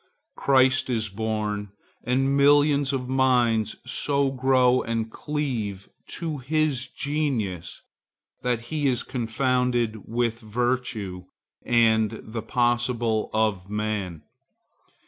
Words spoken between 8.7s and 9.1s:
he is